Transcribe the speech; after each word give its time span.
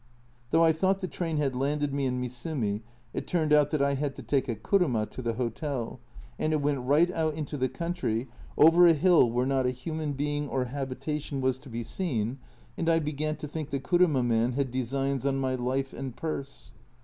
Though 0.49 0.63
I 0.63 0.71
thought 0.73 0.99
the 0.99 1.07
train 1.07 1.37
had 1.37 1.55
landed 1.55 1.93
me 1.93 2.07
in 2.07 2.19
Misumi, 2.19 2.81
it 3.13 3.27
turned 3.27 3.53
out 3.53 3.69
that 3.69 3.83
I 3.83 3.93
had 3.93 4.15
to 4.15 4.23
take 4.23 4.49
a 4.49 4.55
kuruma 4.55 5.05
to 5.11 5.21
the 5.21 5.33
hotel, 5.33 5.99
and 6.39 6.53
it 6.53 6.61
went 6.63 6.79
right 6.79 7.11
out 7.11 7.35
into 7.35 7.55
the 7.55 7.69
country, 7.69 8.27
over 8.57 8.87
a 8.87 8.93
hill 8.93 9.29
where 9.31 9.45
not 9.45 9.67
a 9.67 9.69
human 9.69 10.13
being 10.13 10.49
or 10.49 10.65
habitation 10.65 11.39
was 11.39 11.59
to 11.59 11.69
be 11.69 11.83
seen, 11.83 12.39
and 12.79 12.89
I 12.89 12.97
began 12.97 13.35
to 13.35 13.45
A 13.45 13.49
Journal 13.49 13.51
from 13.51 13.57
Japan 13.59 13.65
51 13.65 13.65
think 13.67 13.69
the 13.69 14.05
kuruma 14.19 14.23
man 14.25 14.51
had 14.53 14.71
designs 14.71 15.23
on 15.27 15.37
my 15.37 15.53
life 15.53 15.93
and 15.93 16.15
purse. 16.17 16.71